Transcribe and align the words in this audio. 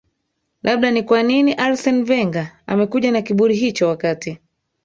labda 0.63 0.91
ni 0.91 1.03
kwa 1.03 1.23
nini 1.23 1.53
arsene 1.53 2.03
venga 2.03 2.51
amekuja 2.67 3.11
na 3.11 3.21
kiburi 3.21 3.55
hicho 3.55 3.87
wakati 3.87 4.39